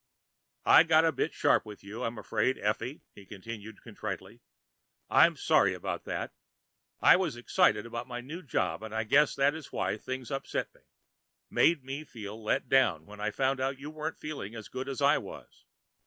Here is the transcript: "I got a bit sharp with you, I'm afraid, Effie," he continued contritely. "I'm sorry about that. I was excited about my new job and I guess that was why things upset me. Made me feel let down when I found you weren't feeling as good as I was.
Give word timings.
"I 0.65 0.81
got 0.81 1.05
a 1.05 1.11
bit 1.11 1.31
sharp 1.31 1.63
with 1.63 1.83
you, 1.83 2.03
I'm 2.03 2.17
afraid, 2.17 2.57
Effie," 2.57 3.03
he 3.13 3.23
continued 3.23 3.83
contritely. 3.83 4.41
"I'm 5.11 5.35
sorry 5.35 5.75
about 5.75 6.05
that. 6.05 6.33
I 7.01 7.15
was 7.17 7.35
excited 7.35 7.85
about 7.85 8.07
my 8.07 8.19
new 8.19 8.41
job 8.41 8.81
and 8.81 8.95
I 8.95 9.03
guess 9.03 9.35
that 9.35 9.53
was 9.53 9.71
why 9.71 9.97
things 9.97 10.31
upset 10.31 10.73
me. 10.73 10.81
Made 11.51 11.83
me 11.83 12.03
feel 12.03 12.41
let 12.43 12.67
down 12.67 13.05
when 13.05 13.19
I 13.19 13.29
found 13.29 13.59
you 13.77 13.91
weren't 13.91 14.17
feeling 14.19 14.55
as 14.55 14.69
good 14.69 14.89
as 14.89 15.03
I 15.03 15.19
was. 15.19 15.65